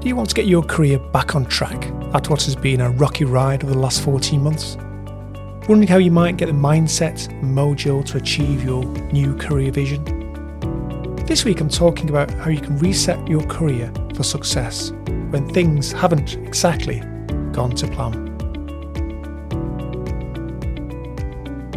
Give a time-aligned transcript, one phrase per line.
[0.00, 2.88] Do you want to get your career back on track after what has been a
[2.88, 4.76] rocky ride over the last 14 months?
[5.68, 10.04] Wondering how you might get the mindset and mojo to achieve your new career vision?
[11.26, 14.92] This week I'm talking about how you can reset your career for success
[15.30, 17.00] when things haven't exactly
[17.50, 18.28] gone to plan.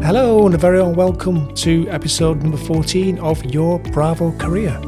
[0.04, 4.80] Hello, and a very warm welcome to episode number 14 of Your Bravo Career.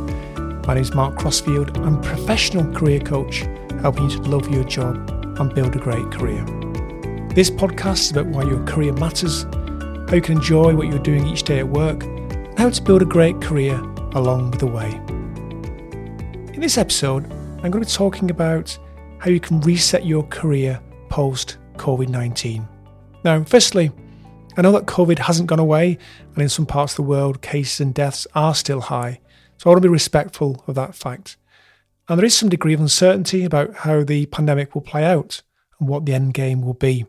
[0.65, 1.77] My name is Mark Crossfield.
[1.79, 3.39] I'm a professional career coach,
[3.81, 4.95] helping you to love your job
[5.37, 6.41] and build a great career.
[7.35, 11.27] This podcast is about why your career matters, how you can enjoy what you're doing
[11.27, 13.75] each day at work, and how to build a great career
[14.13, 14.91] along the way.
[16.53, 17.25] In this episode,
[17.61, 18.79] I'm going to be talking about
[19.17, 22.65] how you can reset your career post COVID 19.
[23.25, 23.91] Now, firstly,
[24.55, 25.97] I know that COVID hasn't gone away,
[26.33, 29.19] and in some parts of the world, cases and deaths are still high.
[29.63, 31.37] So I want to be respectful of that fact.
[32.09, 35.41] And there is some degree of uncertainty about how the pandemic will play out
[35.79, 37.05] and what the end game will be.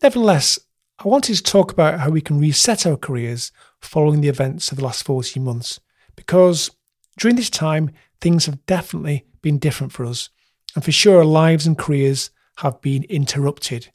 [0.00, 0.60] Nevertheless,
[1.04, 4.78] I wanted to talk about how we can reset our careers following the events of
[4.78, 5.80] the last 14 months,
[6.14, 6.70] because
[7.18, 10.30] during this time, things have definitely been different for us.
[10.76, 13.88] And for sure, our lives and careers have been interrupted.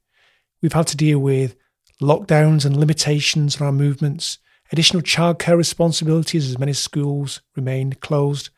[0.61, 1.55] We've had to deal with
[2.01, 4.39] lockdowns and limitations on our movements,
[4.75, 8.49] additional childcare responsibilities as many schools remained closed,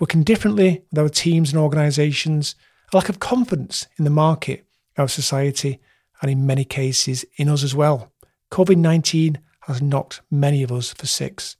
[0.00, 2.56] working differently with our teams and organisations,
[2.92, 4.66] a lack of confidence in the market,
[4.98, 5.78] our society,
[6.20, 8.10] and in many cases in us as well.
[8.50, 11.56] COVID 19 has knocked many of us for six.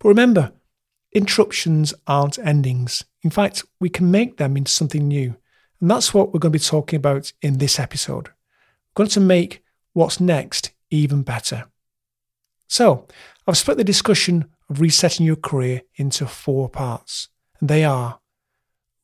[0.00, 0.50] But remember,
[1.12, 3.04] interruptions aren't endings.
[3.22, 5.36] In fact, we can make them into something new.
[5.80, 8.30] And that's what we're going to be talking about in this episode.
[8.30, 9.62] We're going to make
[9.92, 11.66] what's next even better.
[12.72, 13.06] So,
[13.46, 17.28] I've split the discussion of resetting your career into four parts,
[17.60, 18.18] and they are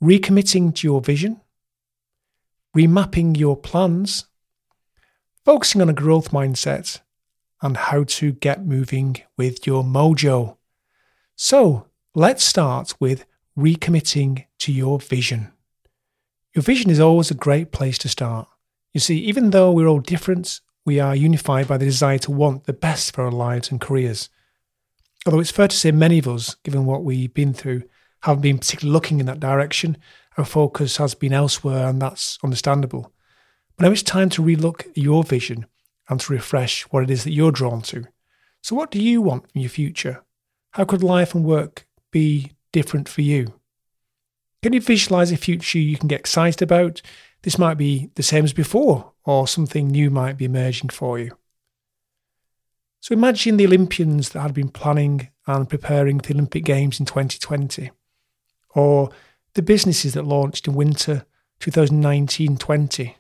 [0.03, 1.43] recommitting to your vision,
[2.75, 4.25] remapping your plans,
[5.45, 7.01] focusing on a growth mindset,
[7.61, 10.56] and how to get moving with your mojo.
[11.37, 15.53] So, let's start with recommitting to your vision.
[16.55, 18.49] Your vision is always a great place to start.
[18.95, 22.65] You see, even though we're all different we are unified by the desire to want
[22.65, 24.31] the best for our lives and careers.
[25.26, 27.82] Although it's fair to say many of us, given what we've been through,
[28.22, 29.99] haven't been particularly looking in that direction.
[30.38, 33.12] Our focus has been elsewhere, and that's understandable.
[33.76, 35.66] But now it's time to relook at your vision
[36.09, 38.06] and to refresh what it is that you're drawn to.
[38.62, 40.25] So, what do you want from your future?
[40.70, 43.53] How could life and work be different for you?
[44.62, 47.03] Can you visualize a future you can get excited about?
[47.43, 51.37] This might be the same as before, or something new might be emerging for you.
[53.00, 57.91] So imagine the Olympians that had been planning and preparing the Olympic Games in 2020,
[58.71, 59.11] or
[59.53, 61.27] the businesses that launched in winter
[61.61, 63.17] 2019 20.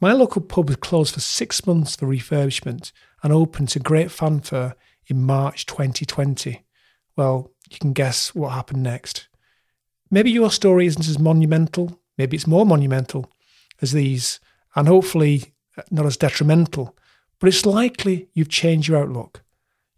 [0.00, 2.90] My local pub was closed for six months for refurbishment
[3.22, 4.74] and opened to great fanfare
[5.06, 6.64] in March 2020.
[7.14, 9.28] Well, you can guess what happened next.
[10.10, 13.30] Maybe your story isn't as monumental, maybe it's more monumental
[13.80, 14.40] as these,
[14.74, 16.96] and hopefully uh, not as detrimental,
[17.38, 19.42] but it's likely you've changed your outlook.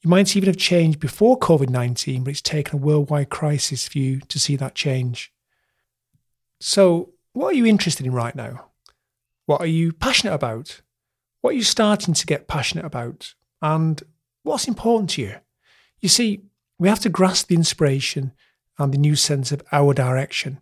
[0.02, 3.98] You might even have changed before COVID 19, but it's taken a worldwide crisis for
[3.98, 5.32] you to see that change.
[6.60, 8.66] So, what are you interested in right now?
[9.46, 10.80] What are you passionate about?
[11.40, 13.34] What are you starting to get passionate about?
[13.62, 14.02] And
[14.42, 15.34] what's important to you?
[16.00, 16.42] You see,
[16.78, 18.32] we have to grasp the inspiration
[18.78, 20.60] and the new sense of our direction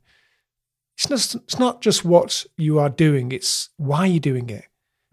[0.99, 4.65] it's not, it's not just what you are doing, it's why you're doing it.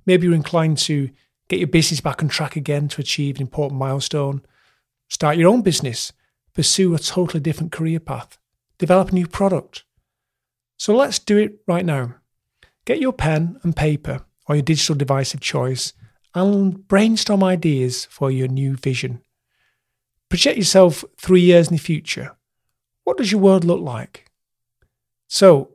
[0.08, 1.12] Maybe you're inclined to
[1.48, 4.42] get your business back on track again to achieve an important milestone,
[5.10, 6.12] start your own business,
[6.56, 8.40] pursue a totally different career path,
[8.80, 9.84] develop a new product.
[10.78, 12.16] So let's do it right now.
[12.86, 15.94] Get your pen and paper or your digital device of choice
[16.34, 19.22] and brainstorm ideas for your new vision.
[20.30, 22.36] Project yourself three years in the future.
[23.04, 24.26] What does your world look like?
[25.28, 25.75] So,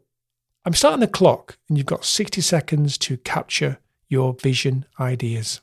[0.71, 5.63] I'm starting the clock, and you've got 60 seconds to capture your vision ideas.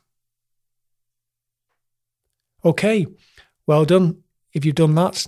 [2.66, 3.08] Okay,
[3.66, 4.22] well done
[4.52, 5.26] if you've done that.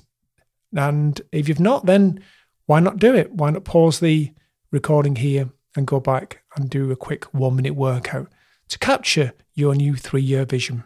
[0.75, 2.21] And if you've not, then
[2.65, 3.31] why not do it?
[3.31, 4.33] Why not pause the
[4.69, 5.47] recording here
[5.77, 8.27] and go back and do a quick one minute workout
[8.67, 10.83] to capture your new three year vision?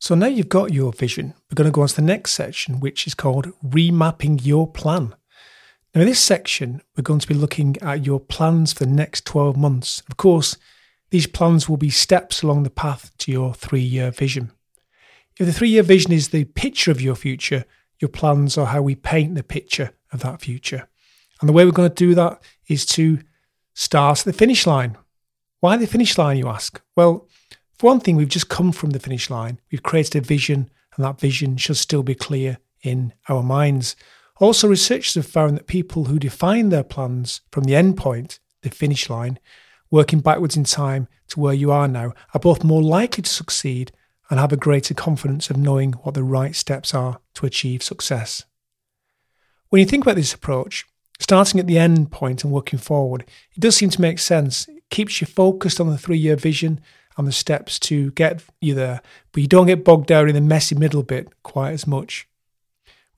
[0.00, 2.80] So now you've got your vision, we're going to go on to the next section,
[2.80, 5.14] which is called remapping your plan.
[5.94, 9.24] Now, in this section, we're going to be looking at your plans for the next
[9.24, 10.02] 12 months.
[10.08, 10.56] Of course,
[11.10, 14.52] these plans will be steps along the path to your three year vision.
[15.38, 17.64] If the three year vision is the picture of your future,
[18.00, 20.88] your plans are how we paint the picture of that future.
[21.40, 23.20] And the way we're going to do that is to
[23.74, 24.96] start at the finish line.
[25.60, 26.80] Why the finish line, you ask?
[26.96, 27.28] Well,
[27.78, 29.60] for one thing, we've just come from the finish line.
[29.70, 33.96] We've created a vision, and that vision should still be clear in our minds.
[34.40, 38.70] Also, researchers have found that people who define their plans from the end point, the
[38.70, 39.38] finish line,
[39.90, 43.90] working backwards in time to where you are now, are both more likely to succeed
[44.30, 48.44] and have a greater confidence of knowing what the right steps are to achieve success.
[49.70, 50.86] When you think about this approach,
[51.18, 53.24] starting at the end point and working forward,
[53.54, 54.68] it does seem to make sense.
[54.68, 56.80] It keeps you focused on the three year vision
[57.16, 59.02] and the steps to get you there,
[59.32, 62.27] but you don't get bogged down in the messy middle bit quite as much.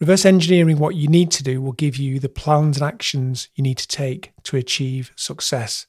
[0.00, 3.62] Reverse engineering what you need to do will give you the plans and actions you
[3.62, 5.86] need to take to achieve success.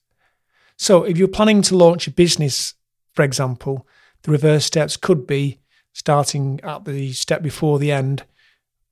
[0.75, 2.73] So, if you're planning to launch a business,
[3.13, 3.87] for example,
[4.23, 5.59] the reverse steps could be
[5.93, 8.23] starting at the step before the end.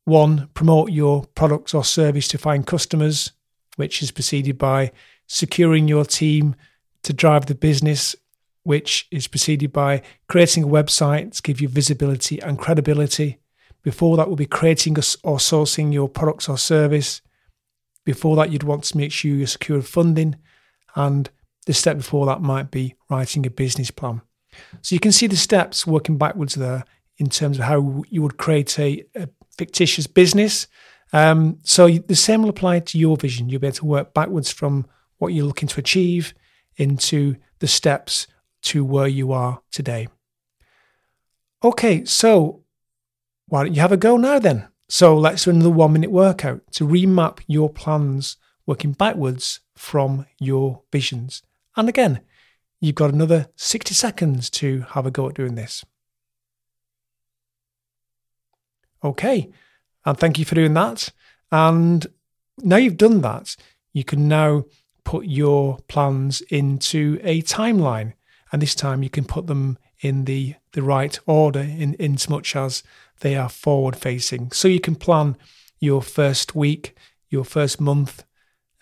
[0.06, 3.32] One, promote your products or service to find customers,
[3.76, 4.92] which is preceded by
[5.28, 6.56] securing your team
[7.04, 8.16] to drive the business,
[8.64, 13.38] which is preceded by creating a website to give you visibility and credibility.
[13.90, 17.24] Before that, will be creating or sourcing your products or service.
[18.06, 20.36] Before that, you'd want to make sure you secure funding.
[20.96, 21.28] And
[21.66, 24.22] the step before that might be writing a business plan.
[24.84, 26.86] So you can see the steps working backwards there
[27.18, 29.28] in terms of how you would create a, a
[29.58, 30.68] fictitious business.
[31.12, 33.50] Um, so the same will apply to your vision.
[33.50, 34.86] You'll be able to work backwards from
[35.18, 36.36] what you're looking to achieve
[36.78, 38.28] into the steps
[38.66, 40.10] to where you are today.
[41.64, 42.59] Okay, so
[43.50, 44.68] why don't you have a go now then?
[44.88, 50.82] So let's do another one minute workout to remap your plans working backwards from your
[50.92, 51.44] visions.
[51.76, 52.22] And again,
[52.82, 55.84] You've got another 60 seconds to have a go at doing this.
[59.04, 59.50] Okay,
[60.06, 61.10] and thank you for doing that.
[61.52, 62.08] And
[62.60, 63.56] now you've done that,
[63.92, 64.66] you can now
[65.04, 68.14] put your plans into a timeline.
[68.52, 72.30] And this time you can put them in the, the right order in, in as
[72.30, 72.84] much as
[73.20, 74.52] they are forward facing.
[74.52, 75.38] So you can plan
[75.80, 76.96] your first week,
[77.30, 78.24] your first month,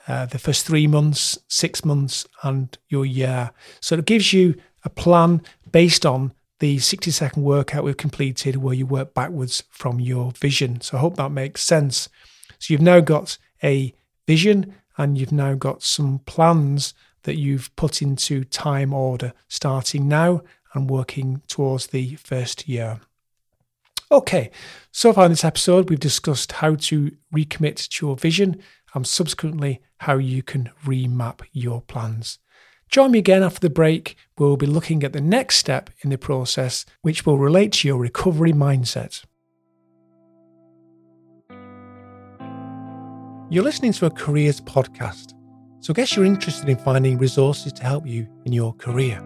[0.07, 3.51] uh, the first three months, six months, and your year.
[3.81, 5.41] So it gives you a plan
[5.71, 10.81] based on the 60 second workout we've completed where you work backwards from your vision.
[10.81, 12.09] So I hope that makes sense.
[12.57, 13.93] So you've now got a
[14.25, 16.93] vision and you've now got some plans
[17.23, 20.41] that you've put into time order starting now
[20.73, 22.99] and working towards the first year.
[24.09, 24.51] Okay,
[24.91, 28.61] so far in this episode, we've discussed how to recommit to your vision
[28.93, 32.39] and subsequently how you can remap your plans.
[32.89, 34.15] Join me again after the break.
[34.37, 37.97] We'll be looking at the next step in the process, which will relate to your
[37.97, 39.25] recovery mindset.
[43.49, 45.33] You're listening to a careers podcast,
[45.81, 49.21] so I guess you're interested in finding resources to help you in your career.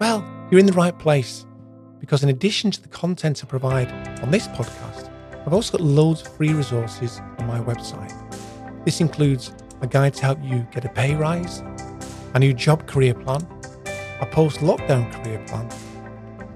[0.00, 1.46] Well, you're in the right place
[2.00, 3.92] because, in addition to the content I provide
[4.22, 5.12] on this podcast,
[5.46, 8.14] I've also got loads of free resources on my website.
[8.84, 11.62] This includes a guide to help you get a pay rise,
[12.34, 13.46] a new job career plan,
[14.20, 15.68] a post lockdown career plan,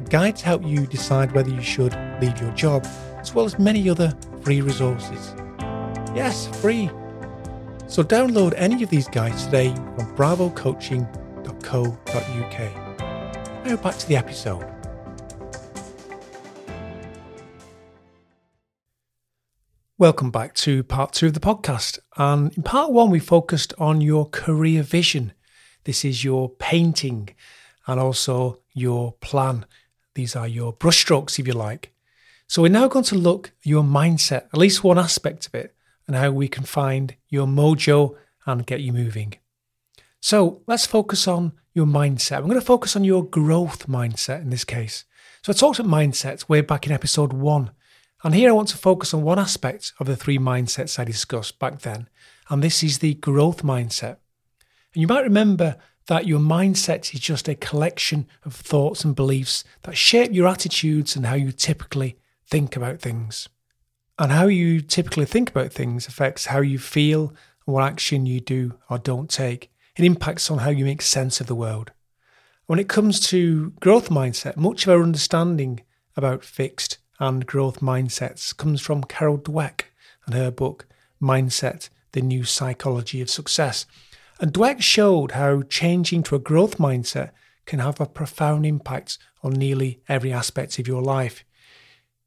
[0.01, 2.87] a guide to help you decide whether you should leave your job,
[3.19, 5.35] as well as many other free resources.
[6.15, 6.89] Yes, free.
[7.89, 12.82] So download any of these guides today from bravocoaching.co.uk.
[13.65, 14.67] Now back to the episode.
[19.97, 22.01] Welcome back to part two of the podcast.
[22.17, 25.33] And in part one, we focused on your career vision.
[25.85, 27.29] This is your painting
[27.87, 29.65] and also your plan.
[30.15, 31.93] These are your brushstrokes, if you like.
[32.49, 35.73] So we're now going to look at your mindset, at least one aspect of it,
[36.09, 39.35] and how we can find your mojo and get you moving.
[40.25, 42.37] So let's focus on your mindset.
[42.37, 45.05] I'm going to focus on your growth mindset in this case.
[45.43, 47.73] So I talked about mindsets way back in episode one.
[48.23, 51.59] And here I want to focus on one aspect of the three mindsets I discussed
[51.59, 52.09] back then,
[52.49, 54.19] and this is the growth mindset.
[54.95, 55.77] And you might remember
[56.07, 61.17] that your mindset is just a collection of thoughts and beliefs that shape your attitudes
[61.17, 63.49] and how you typically think about things.
[64.21, 67.35] And how you typically think about things affects how you feel
[67.67, 69.72] and what action you do or don't take.
[69.97, 71.93] It impacts on how you make sense of the world.
[72.67, 75.81] When it comes to growth mindset, much of our understanding
[76.17, 79.83] about fixed and growth mindsets comes from Carol Dweck
[80.25, 80.87] and her book
[81.21, 83.87] Mindset The New Psychology of Success.
[84.41, 87.31] And Dweck showed how changing to a growth mindset
[87.67, 91.45] can have a profound impact on nearly every aspect of your life.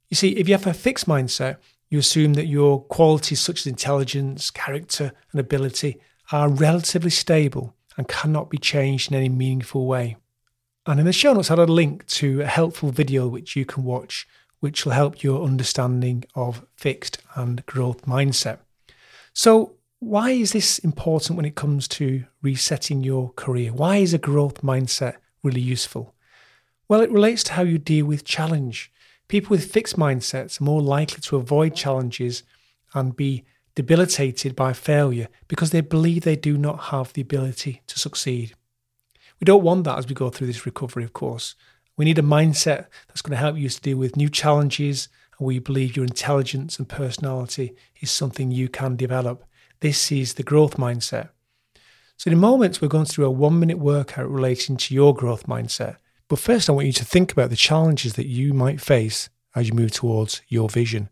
[0.10, 1.58] You see, if you have a fixed mindset,
[1.90, 6.02] You assume that your qualities such as intelligence, character, and ability
[6.32, 10.18] are relatively stable and cannot be changed in any meaningful way.
[10.86, 13.66] And in the show notes, I had a link to a helpful video which you
[13.66, 14.28] can watch,
[14.60, 18.60] which will help your understanding of fixed and growth mindset.
[19.34, 23.74] So, why is this important when it comes to resetting your career?
[23.74, 26.14] Why is a growth mindset really useful?
[26.88, 28.92] Well, it relates to how you deal with challenge.
[29.28, 32.44] People with fixed mindsets are more likely to avoid challenges
[32.94, 38.00] and be debilitated by failure because they believe they do not have the ability to
[38.00, 38.56] succeed.
[39.40, 41.56] We don't want that as we go through this recovery, of course.
[41.98, 45.48] We need a mindset that's going to help you to deal with new challenges and
[45.48, 49.44] we believe your intelligence and personality is something you can develop.
[49.82, 51.30] This is the growth mindset.
[52.18, 55.48] So, in a moment, we're going through a one minute workout relating to your growth
[55.48, 55.98] mindset.
[56.30, 59.68] But first, I want you to think about the challenges that you might face as
[59.68, 61.10] you move towards your vision.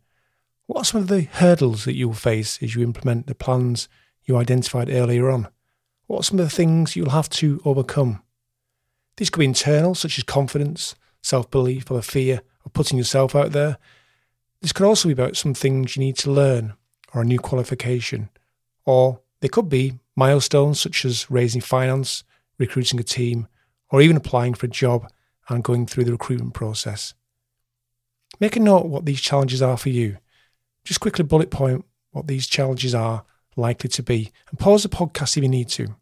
[0.74, 3.88] What are some of the hurdles that you will face as you implement the plans
[4.26, 5.48] you identified earlier on?
[6.08, 8.24] What are some of the things you'll have to overcome?
[9.18, 13.36] These could be internal, such as confidence, self belief, or the fear of putting yourself
[13.36, 13.78] out there.
[14.62, 16.74] This could also be about some things you need to learn,
[17.14, 18.30] or a new qualification.
[18.84, 22.24] Or they could be milestones such as raising finance,
[22.58, 23.48] recruiting a team,
[23.92, 25.08] or even applying for a job
[25.50, 27.14] and going through the recruitment process.
[28.40, 30.18] Make a note what these challenges are for you.
[30.84, 33.26] Just quickly bullet point what these challenges are
[33.56, 35.96] likely to be and pause the podcast if you need to.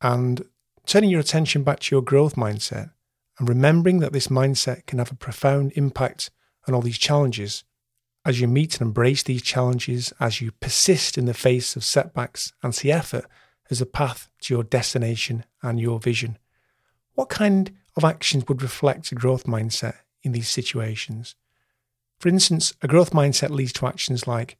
[0.00, 0.44] And
[0.86, 2.90] turning your attention back to your growth mindset
[3.38, 6.30] and remembering that this mindset can have a profound impact
[6.66, 7.64] on all these challenges.
[8.24, 12.52] As you meet and embrace these challenges, as you persist in the face of setbacks
[12.62, 13.26] and see effort
[13.70, 16.38] as a path to your destination and your vision.
[17.14, 21.34] What kind of actions would reflect a growth mindset in these situations?
[22.22, 24.56] For instance, a growth mindset leads to actions like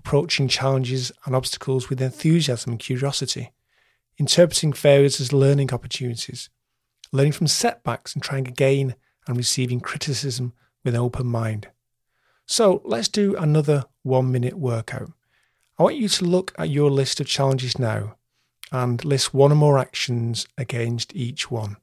[0.00, 3.52] approaching challenges and obstacles with enthusiasm and curiosity,
[4.18, 6.50] interpreting failures as learning opportunities,
[7.12, 8.96] learning from setbacks and trying again
[9.28, 11.68] and receiving criticism with an open mind.
[12.46, 15.12] So let's do another one minute workout.
[15.78, 18.16] I want you to look at your list of challenges now
[18.72, 21.76] and list one or more actions against each one.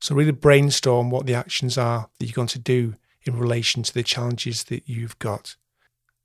[0.00, 2.94] So, really brainstorm what the actions are that you're going to do
[3.28, 5.56] in relation to the challenges that you've got.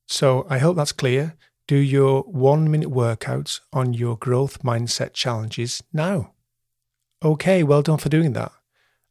[0.08, 1.36] So, I hope that's clear.
[1.68, 6.34] Do your one minute workouts on your growth mindset challenges now.
[7.24, 8.52] Okay, well done for doing that.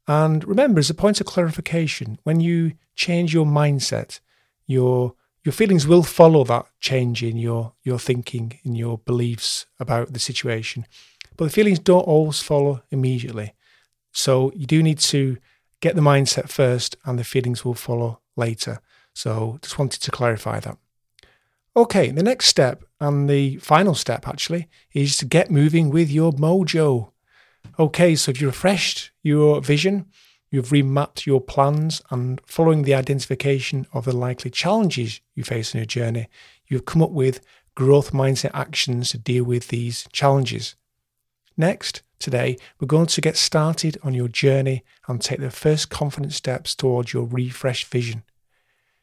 [0.07, 4.21] And remember, as a point of clarification, when you change your mindset,
[4.67, 10.13] your your feelings will follow that change in your your thinking, in your beliefs about
[10.13, 10.87] the situation.
[11.37, 13.55] But the feelings don't always follow immediately.
[14.13, 15.39] So you do need to
[15.83, 18.81] get the mindset first, and the feelings will follow later.
[19.13, 20.79] So just wanted to clarify that.
[21.77, 26.33] Okay, the next step and the final step actually is to get moving with your
[26.33, 27.13] mojo.
[27.79, 30.07] Okay, so if you refreshed your vision,
[30.51, 35.79] you've remapped your plans, and following the identification of the likely challenges you face in
[35.79, 36.29] your journey,
[36.67, 37.41] you've come up with
[37.75, 40.77] growth mindset actions to deal with these challenges.
[41.57, 46.33] Next, today, we're going to get started on your journey and take the first confident
[46.33, 48.23] steps towards your refreshed vision.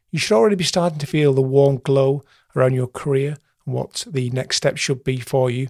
[0.09, 2.23] You should already be starting to feel the warm glow
[2.55, 5.67] around your career and what the next steps should be for you.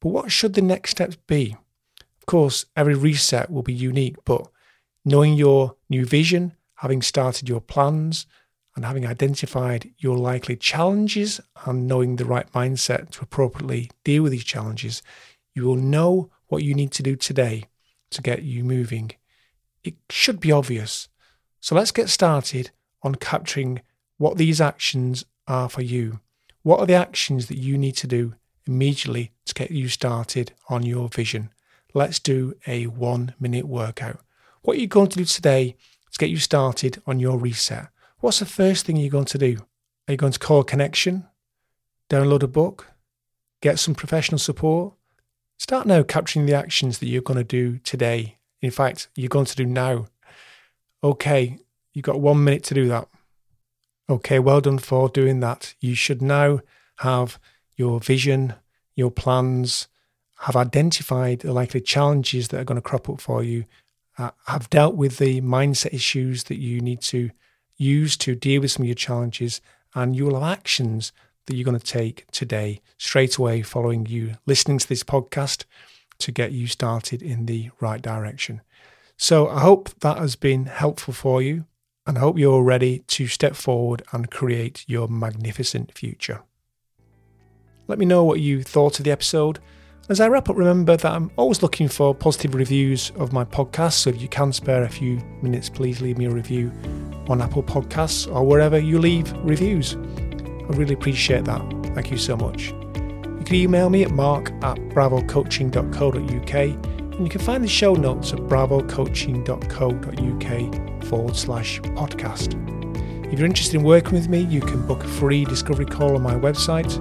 [0.00, 1.56] But what should the next steps be?
[2.18, 4.48] Of course, every reset will be unique, but
[5.04, 8.26] knowing your new vision, having started your plans,
[8.78, 14.30] and having identified your likely challenges and knowing the right mindset to appropriately deal with
[14.30, 15.02] these challenges,
[15.52, 17.64] you will know what you need to do today
[18.10, 19.12] to get you moving.
[19.84, 21.08] It should be obvious.
[21.60, 22.70] So let's get started
[23.02, 23.82] on capturing
[24.16, 26.20] what these actions are for you.
[26.62, 28.34] What are the actions that you need to do
[28.66, 31.50] immediately to get you started on your vision?
[31.94, 34.20] Let's do a one minute workout.
[34.62, 35.76] What are you going to do today
[36.12, 37.88] to get you started on your reset?
[38.20, 39.58] What's the first thing you're going to do?
[40.06, 41.26] Are you going to call a connection?
[42.10, 42.88] Download a book?
[43.60, 44.94] Get some professional support?
[45.58, 48.36] Start now capturing the actions that you're going to do today.
[48.62, 50.06] In fact, you're going to do now.
[51.02, 51.58] Okay,
[51.92, 53.08] you've got one minute to do that.
[54.08, 55.74] Okay, well done for doing that.
[55.80, 56.60] You should now
[57.00, 57.40] have
[57.76, 58.54] your vision,
[58.94, 59.88] your plans,
[60.42, 63.64] have identified the likely challenges that are going to crop up for you,
[64.16, 67.30] uh, have dealt with the mindset issues that you need to
[67.76, 69.60] use to deal with some of your challenges,
[69.96, 71.12] and you will have actions
[71.48, 75.64] that you're going to take today, straight away following you listening to this podcast
[76.18, 78.60] to get you started in the right direction.
[79.16, 81.64] So I hope that has been helpful for you.
[82.08, 86.40] and I hope you're ready to step forward and create your magnificent future.
[87.86, 89.58] Let me know what you thought of the episode.
[90.08, 93.92] As I wrap up, remember that I'm always looking for positive reviews of my podcast,
[93.92, 96.72] so if you can spare a few minutes, please leave me a review
[97.28, 99.94] on Apple Podcasts or wherever you leave reviews.
[100.68, 101.62] I really appreciate that.
[101.94, 102.68] Thank you so much.
[102.68, 108.32] You can email me at mark at bravocoaching.co.uk and you can find the show notes
[108.32, 112.54] at bravocoaching.co.uk forward slash podcast.
[113.32, 116.22] If you're interested in working with me, you can book a free discovery call on
[116.22, 116.96] my website.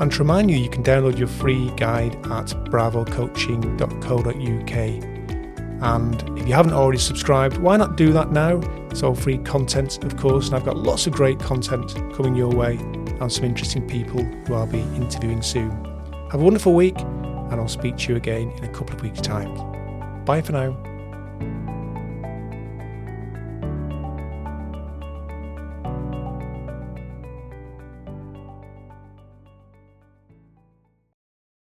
[0.00, 5.12] And to remind you, you can download your free guide at bravocoaching.co.uk.
[5.82, 8.60] And if you haven't already subscribed, why not do that now?
[8.92, 12.50] It's all free content, of course, and I've got lots of great content coming your
[12.50, 15.70] way and some interesting people who I'll be interviewing soon.
[16.30, 19.22] Have a wonderful week, and I'll speak to you again in a couple of weeks'
[19.22, 20.24] time.
[20.26, 20.91] Bye for now.